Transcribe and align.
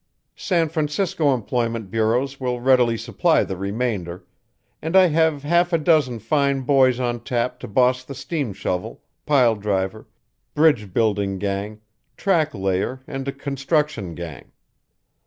San 0.35 0.67
Francisco 0.67 1.31
employment 1.31 1.91
bureaus 1.91 2.39
will 2.39 2.59
readily 2.59 2.97
supply 2.97 3.43
the 3.43 3.55
remainder, 3.55 4.25
and 4.81 4.95
I 4.95 5.05
have 5.09 5.43
half 5.43 5.71
a 5.73 5.77
dozen 5.77 6.17
fine 6.17 6.61
boys 6.61 6.99
on 6.99 7.19
tap 7.19 7.59
to 7.59 7.67
boss 7.67 8.03
the 8.03 8.15
steam 8.15 8.51
shovel, 8.51 9.03
pile 9.27 9.55
driver, 9.55 10.07
bridge 10.55 10.91
building 10.91 11.37
gang, 11.37 11.81
track 12.17 12.55
layer 12.55 13.01
and 13.05 13.37
construction 13.37 14.15
gang. 14.15 14.51